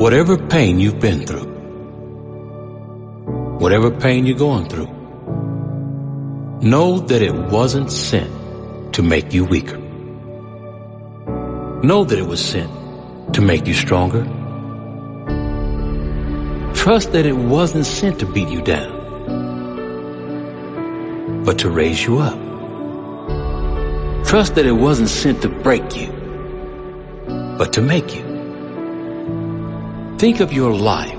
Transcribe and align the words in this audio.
Whatever 0.00 0.38
pain 0.38 0.80
you've 0.80 0.98
been 0.98 1.26
through, 1.26 1.44
whatever 3.58 3.90
pain 3.90 4.24
you're 4.24 4.38
going 4.38 4.66
through, 4.66 4.88
know 6.62 7.00
that 7.00 7.20
it 7.20 7.34
wasn't 7.34 7.92
sent 7.92 8.94
to 8.94 9.02
make 9.02 9.34
you 9.34 9.44
weaker. 9.44 9.76
Know 11.82 12.04
that 12.04 12.18
it 12.18 12.26
was 12.26 12.42
sent 12.42 12.70
to 13.34 13.42
make 13.42 13.66
you 13.66 13.74
stronger. 13.74 14.24
Trust 16.72 17.12
that 17.12 17.26
it 17.26 17.36
wasn't 17.36 17.84
sent 17.84 18.20
to 18.20 18.26
beat 18.26 18.48
you 18.48 18.62
down, 18.62 18.94
but 21.44 21.58
to 21.58 21.68
raise 21.68 22.02
you 22.06 22.20
up. 22.20 22.38
Trust 24.24 24.54
that 24.54 24.64
it 24.64 24.72
wasn't 24.72 25.10
sent 25.10 25.42
to 25.42 25.50
break 25.50 25.94
you, 25.94 26.10
but 27.58 27.74
to 27.74 27.82
make 27.82 28.16
you. 28.16 28.29
Think 30.20 30.40
of 30.40 30.52
your 30.52 30.74
life 30.74 31.16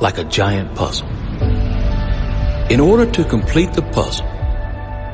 like 0.00 0.18
a 0.18 0.24
giant 0.24 0.74
puzzle. 0.74 1.06
In 2.68 2.80
order 2.80 3.08
to 3.12 3.22
complete 3.22 3.72
the 3.74 3.82
puzzle, 3.82 4.26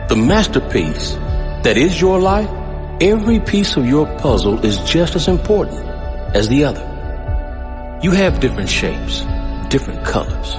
the 0.08 0.16
masterpiece 0.16 1.16
that 1.64 1.76
is 1.76 2.00
your 2.00 2.18
life, 2.18 2.48
every 3.02 3.38
piece 3.38 3.76
of 3.76 3.84
your 3.84 4.06
puzzle 4.20 4.64
is 4.64 4.78
just 4.90 5.16
as 5.16 5.28
important 5.28 5.86
as 6.34 6.48
the 6.48 6.64
other. 6.64 8.00
You 8.02 8.12
have 8.12 8.40
different 8.40 8.70
shapes, 8.70 9.20
different 9.68 10.02
colors. 10.02 10.54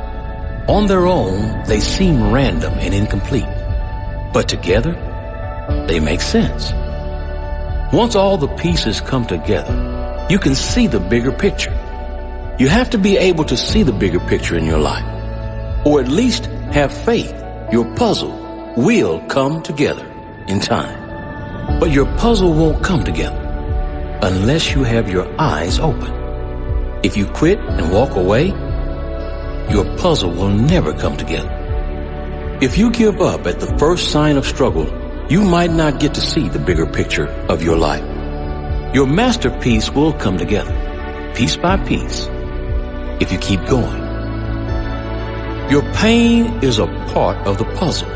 On 0.68 0.86
their 0.86 1.08
own, 1.08 1.64
they 1.64 1.80
seem 1.80 2.32
random 2.32 2.74
and 2.74 2.94
incomplete. 2.94 3.52
But 4.34 4.48
together, 4.48 4.94
they 5.88 6.00
make 6.00 6.22
sense. 6.22 6.72
Once 7.92 8.16
all 8.16 8.38
the 8.38 8.56
pieces 8.56 9.02
come 9.02 9.26
together, 9.26 10.28
you 10.30 10.38
can 10.38 10.54
see 10.54 10.86
the 10.86 11.00
bigger 11.00 11.32
picture. 11.32 11.76
You 12.62 12.68
have 12.68 12.92
to 12.92 13.00
be 13.00 13.18
able 13.18 13.44
to 13.46 13.58
see 13.58 13.82
the 13.82 13.92
bigger 13.92 14.20
picture 14.20 14.56
in 14.56 14.68
your 14.68 14.78
life, 14.78 15.04
or 15.84 16.00
at 16.00 16.08
least 16.08 16.46
have 16.78 16.94
faith 16.94 17.34
your 17.72 17.92
puzzle 17.96 18.30
will 18.78 19.20
come 19.22 19.64
together 19.64 20.06
in 20.48 20.60
time. 20.60 21.80
But 21.80 21.90
your 21.90 22.06
puzzle 22.18 22.54
won't 22.54 22.84
come 22.84 23.04
together 23.04 23.40
unless 24.22 24.76
you 24.76 24.84
have 24.84 25.10
your 25.10 25.26
eyes 25.42 25.80
open. 25.80 26.14
If 27.02 27.18
you 27.18 27.26
quit 27.26 27.58
and 27.58 27.92
walk 27.92 28.16
away, 28.16 28.50
your 29.74 29.98
puzzle 29.98 30.30
will 30.30 30.50
never 30.50 30.94
come 30.94 31.18
together. 31.18 31.50
If 32.62 32.78
you 32.78 32.92
give 32.92 33.22
up 33.22 33.48
at 33.48 33.60
the 33.60 33.76
first 33.80 34.12
sign 34.12 34.38
of 34.38 34.46
struggle, 34.46 34.86
you 35.32 35.42
might 35.42 35.72
not 35.72 36.00
get 36.00 36.14
to 36.14 36.22
see 36.22 36.48
the 36.48 36.60
bigger 36.60 36.86
picture 36.86 37.26
of 37.50 37.64
your 37.64 37.78
life. 37.78 38.06
Your 38.94 39.08
masterpiece 39.08 39.90
will 39.90 40.14
come 40.14 40.38
together, 40.38 41.34
piece 41.34 41.58
by 41.58 41.78
piece, 41.78 42.30
if 43.22 43.32
you 43.32 43.38
keep 43.38 43.64
going. 43.68 44.02
Your 45.70 45.84
pain 45.94 46.62
is 46.62 46.80
a 46.80 46.88
part 47.14 47.38
of 47.48 47.58
the 47.58 47.66
puzzle 47.76 48.10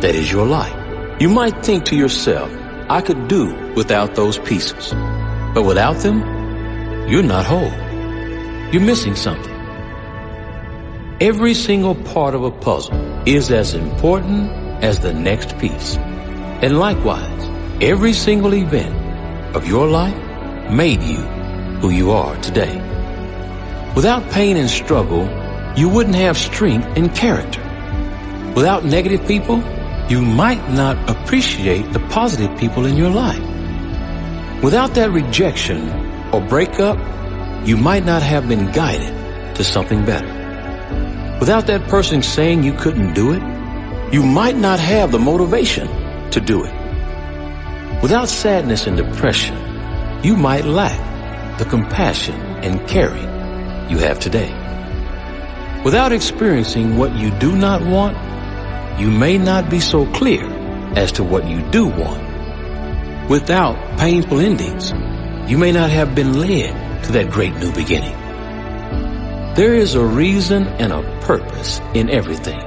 that 0.00 0.14
is 0.14 0.30
your 0.30 0.46
life. 0.46 0.76
You 1.20 1.28
might 1.28 1.64
think 1.64 1.86
to 1.86 1.96
yourself, 1.96 2.52
I 2.88 3.00
could 3.00 3.26
do 3.26 3.72
without 3.74 4.14
those 4.14 4.38
pieces. 4.38 4.92
But 5.54 5.64
without 5.64 5.96
them, 5.96 6.20
you're 7.08 7.22
not 7.22 7.46
whole. 7.46 7.72
You're 8.70 8.82
missing 8.82 9.16
something. 9.16 9.54
Every 11.20 11.54
single 11.54 11.94
part 11.94 12.34
of 12.34 12.44
a 12.44 12.50
puzzle 12.50 12.94
is 13.26 13.50
as 13.50 13.74
important 13.74 14.50
as 14.84 15.00
the 15.00 15.14
next 15.14 15.58
piece. 15.58 15.96
And 15.96 16.78
likewise, 16.78 17.48
every 17.80 18.12
single 18.12 18.54
event 18.54 18.94
of 19.56 19.66
your 19.66 19.86
life 19.86 20.16
made 20.70 21.02
you 21.02 21.22
who 21.80 21.90
you 21.90 22.10
are 22.10 22.36
today. 22.42 22.76
Without 23.94 24.28
pain 24.32 24.56
and 24.56 24.68
struggle, 24.68 25.28
you 25.76 25.88
wouldn't 25.88 26.16
have 26.16 26.36
strength 26.36 26.86
and 26.96 27.14
character. 27.14 27.62
Without 28.56 28.84
negative 28.84 29.24
people, 29.26 29.62
you 30.08 30.20
might 30.20 30.68
not 30.70 31.08
appreciate 31.08 31.92
the 31.92 32.00
positive 32.10 32.58
people 32.58 32.86
in 32.86 32.96
your 32.96 33.10
life. 33.10 33.42
Without 34.64 34.94
that 34.94 35.12
rejection 35.12 35.88
or 36.32 36.40
breakup, 36.40 36.98
you 37.64 37.76
might 37.76 38.04
not 38.04 38.20
have 38.20 38.48
been 38.48 38.72
guided 38.72 39.54
to 39.54 39.62
something 39.62 40.04
better. 40.04 40.26
Without 41.38 41.68
that 41.68 41.88
person 41.88 42.20
saying 42.20 42.64
you 42.64 42.72
couldn't 42.72 43.14
do 43.14 43.32
it, 43.32 43.42
you 44.12 44.24
might 44.24 44.56
not 44.56 44.80
have 44.80 45.12
the 45.12 45.20
motivation 45.20 45.86
to 46.30 46.40
do 46.40 46.64
it. 46.64 46.74
Without 48.02 48.28
sadness 48.28 48.88
and 48.88 48.96
depression, 48.96 49.56
you 50.24 50.36
might 50.36 50.64
lack 50.64 50.98
the 51.58 51.64
compassion 51.64 52.34
and 52.64 52.86
caring 52.88 53.33
you 53.90 53.98
have 53.98 54.18
today. 54.18 54.52
Without 55.84 56.12
experiencing 56.12 56.96
what 56.96 57.14
you 57.14 57.30
do 57.38 57.54
not 57.56 57.82
want, 57.82 58.16
you 58.98 59.10
may 59.10 59.36
not 59.36 59.68
be 59.68 59.80
so 59.80 60.06
clear 60.12 60.44
as 60.96 61.12
to 61.12 61.24
what 61.24 61.46
you 61.46 61.60
do 61.70 61.86
want. 61.86 62.22
Without 63.28 63.76
painful 63.98 64.40
endings, 64.40 64.92
you 65.50 65.58
may 65.58 65.72
not 65.72 65.90
have 65.90 66.14
been 66.14 66.38
led 66.38 67.04
to 67.04 67.12
that 67.12 67.30
great 67.30 67.54
new 67.56 67.72
beginning. 67.72 68.16
There 69.54 69.74
is 69.74 69.94
a 69.94 70.04
reason 70.04 70.66
and 70.66 70.92
a 70.92 71.02
purpose 71.20 71.80
in 71.92 72.08
everything, 72.08 72.60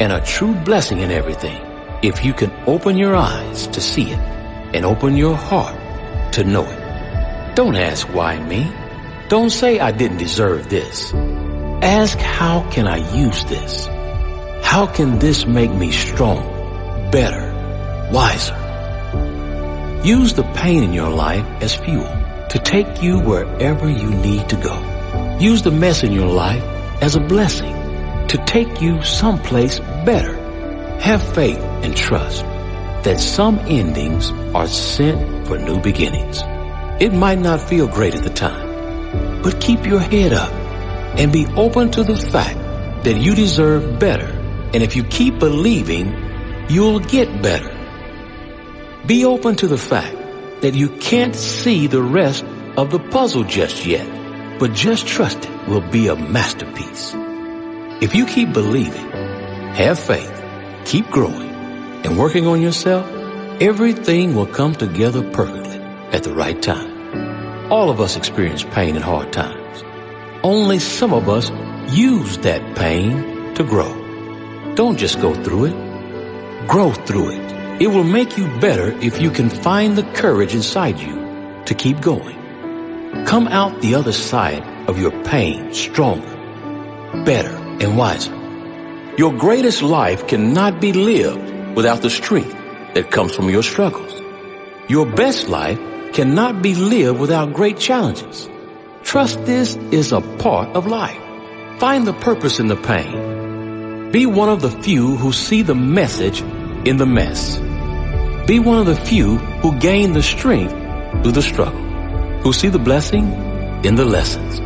and 0.00 0.12
a 0.12 0.24
true 0.24 0.54
blessing 0.54 1.00
in 1.00 1.10
everything 1.10 1.60
if 2.02 2.24
you 2.24 2.32
can 2.32 2.52
open 2.66 2.96
your 2.96 3.16
eyes 3.16 3.66
to 3.68 3.80
see 3.80 4.10
it 4.10 4.18
and 4.74 4.84
open 4.84 5.16
your 5.16 5.34
heart 5.34 5.76
to 6.34 6.44
know 6.44 6.64
it. 6.64 7.54
Don't 7.56 7.76
ask 7.76 8.06
why 8.08 8.38
me. 8.38 8.70
Don't 9.28 9.50
say 9.50 9.80
I 9.80 9.90
didn't 9.90 10.18
deserve 10.18 10.68
this. 10.68 11.12
Ask 11.82 12.16
how 12.18 12.68
can 12.70 12.86
I 12.86 12.98
use 13.12 13.42
this? 13.44 13.86
How 14.62 14.86
can 14.86 15.18
this 15.18 15.46
make 15.46 15.72
me 15.72 15.90
strong, 15.90 16.44
better, 17.10 18.10
wiser? 18.12 18.54
Use 20.04 20.34
the 20.34 20.44
pain 20.54 20.84
in 20.84 20.92
your 20.92 21.10
life 21.10 21.44
as 21.60 21.74
fuel 21.74 22.06
to 22.50 22.60
take 22.64 23.02
you 23.02 23.18
wherever 23.18 23.88
you 23.88 24.10
need 24.10 24.48
to 24.48 24.56
go. 24.56 25.38
Use 25.40 25.62
the 25.62 25.72
mess 25.72 26.04
in 26.04 26.12
your 26.12 26.28
life 26.28 26.62
as 27.02 27.16
a 27.16 27.20
blessing 27.20 27.74
to 28.28 28.38
take 28.46 28.80
you 28.80 29.02
someplace 29.02 29.80
better. 30.04 30.36
Have 31.00 31.34
faith 31.34 31.58
and 31.82 31.96
trust 31.96 32.42
that 33.02 33.18
some 33.18 33.58
endings 33.66 34.30
are 34.54 34.68
sent 34.68 35.48
for 35.48 35.58
new 35.58 35.80
beginnings. 35.80 36.42
It 37.00 37.12
might 37.12 37.40
not 37.40 37.60
feel 37.60 37.88
great 37.88 38.14
at 38.14 38.22
the 38.22 38.30
time, 38.30 38.65
but 39.46 39.60
keep 39.60 39.86
your 39.86 40.00
head 40.00 40.32
up 40.32 40.52
and 41.20 41.32
be 41.32 41.46
open 41.54 41.88
to 41.88 42.02
the 42.02 42.16
fact 42.16 42.58
that 43.04 43.16
you 43.16 43.32
deserve 43.32 43.96
better. 44.00 44.26
And 44.74 44.82
if 44.82 44.96
you 44.96 45.04
keep 45.04 45.38
believing, 45.38 46.12
you'll 46.68 46.98
get 46.98 47.42
better. 47.42 47.70
Be 49.06 49.24
open 49.24 49.54
to 49.54 49.68
the 49.68 49.78
fact 49.78 50.16
that 50.62 50.74
you 50.74 50.88
can't 50.88 51.36
see 51.36 51.86
the 51.86 52.02
rest 52.02 52.44
of 52.76 52.90
the 52.90 52.98
puzzle 52.98 53.44
just 53.44 53.86
yet, 53.86 54.58
but 54.58 54.72
just 54.72 55.06
trust 55.06 55.44
it 55.44 55.68
will 55.68 55.88
be 55.92 56.08
a 56.08 56.16
masterpiece. 56.16 57.12
If 58.02 58.16
you 58.16 58.26
keep 58.26 58.52
believing, 58.52 59.10
have 59.78 60.00
faith, 60.00 60.42
keep 60.84 61.06
growing, 61.06 61.50
and 62.04 62.18
working 62.18 62.48
on 62.48 62.60
yourself, 62.60 63.06
everything 63.62 64.34
will 64.34 64.48
come 64.48 64.74
together 64.74 65.22
perfectly 65.30 65.78
at 66.10 66.24
the 66.24 66.34
right 66.34 66.60
time. 66.60 66.95
All 67.68 67.90
of 67.90 68.00
us 68.00 68.16
experience 68.16 68.62
pain 68.62 68.94
and 68.94 69.04
hard 69.04 69.32
times. 69.32 69.82
Only 70.44 70.78
some 70.78 71.12
of 71.12 71.28
us 71.28 71.50
use 71.92 72.38
that 72.38 72.76
pain 72.76 73.54
to 73.56 73.64
grow. 73.64 73.92
Don't 74.76 74.96
just 74.96 75.20
go 75.20 75.34
through 75.42 75.64
it. 75.66 76.68
Grow 76.68 76.92
through 76.92 77.30
it. 77.30 77.82
It 77.82 77.88
will 77.88 78.04
make 78.04 78.38
you 78.38 78.46
better 78.60 78.92
if 79.00 79.20
you 79.20 79.32
can 79.32 79.50
find 79.50 79.98
the 79.98 80.04
courage 80.14 80.54
inside 80.54 81.00
you 81.00 81.16
to 81.64 81.74
keep 81.74 82.00
going. 82.00 82.36
Come 83.26 83.48
out 83.48 83.80
the 83.80 83.96
other 83.96 84.12
side 84.12 84.62
of 84.88 85.00
your 85.00 85.10
pain 85.24 85.74
stronger, 85.74 86.36
better, 87.24 87.56
and 87.82 87.98
wiser. 87.98 88.34
Your 89.18 89.32
greatest 89.36 89.82
life 89.82 90.28
cannot 90.28 90.80
be 90.80 90.92
lived 90.92 91.74
without 91.74 92.00
the 92.02 92.10
strength 92.10 92.54
that 92.94 93.10
comes 93.10 93.34
from 93.34 93.50
your 93.50 93.64
struggles. 93.64 94.22
Your 94.88 95.04
best 95.04 95.48
life 95.48 95.80
cannot 96.16 96.62
be 96.62 96.74
lived 96.74 97.20
without 97.20 97.52
great 97.52 97.76
challenges. 97.76 98.48
Trust 99.02 99.44
this 99.44 99.76
is 99.92 100.12
a 100.12 100.22
part 100.38 100.74
of 100.74 100.86
life. 100.86 101.20
Find 101.78 102.06
the 102.06 102.14
purpose 102.14 102.58
in 102.58 102.68
the 102.68 102.76
pain. 102.76 104.10
Be 104.12 104.24
one 104.24 104.48
of 104.48 104.62
the 104.62 104.70
few 104.70 105.16
who 105.16 105.30
see 105.30 105.60
the 105.60 105.74
message 105.74 106.40
in 106.88 106.96
the 106.96 107.04
mess. 107.04 107.58
Be 108.46 108.58
one 108.58 108.78
of 108.78 108.86
the 108.86 108.96
few 108.96 109.36
who 109.60 109.78
gain 109.78 110.14
the 110.14 110.22
strength 110.22 110.72
through 111.22 111.32
the 111.32 111.42
struggle, 111.42 111.82
who 112.40 112.54
see 112.54 112.68
the 112.68 112.78
blessing 112.78 113.30
in 113.84 113.96
the 113.96 114.06
lessons. 114.06 114.58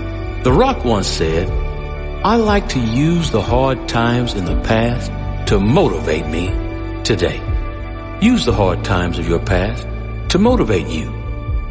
The 0.45 0.53
Rock 0.53 0.85
once 0.85 1.09
said, 1.09 1.51
I 2.25 2.37
like 2.37 2.69
to 2.69 2.79
use 2.79 3.33
the 3.33 3.43
hard 3.43 3.89
times 3.89 4.35
in 4.35 4.45
the 4.45 4.61
past 4.61 5.11
to 5.49 5.59
motivate 5.59 6.29
me 6.29 6.47
today. 7.03 7.43
Use 8.23 8.45
the 8.45 8.53
hard 8.53 8.85
times 8.85 9.19
of 9.19 9.27
your 9.27 9.41
past 9.41 9.89
to 10.31 10.39
motivate 10.39 10.87
you, 10.87 11.20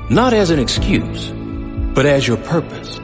not 0.09 0.33
as 0.33 0.49
an 0.49 0.59
excuse, 0.59 1.29
but 1.93 2.05
as 2.05 2.27
your 2.27 2.37
purpose. 2.37 2.99